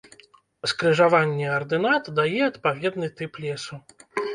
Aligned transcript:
Скрыжаванне 0.71 1.47
ардынат 1.59 2.05
дае 2.19 2.41
адпаведны 2.51 3.15
тып 3.21 3.43
лесу. 3.47 3.85